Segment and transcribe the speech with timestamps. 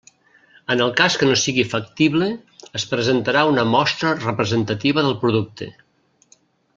[0.75, 2.29] En el cas que no sigui factible
[2.81, 5.69] es presentarà una mostra representativa del producte.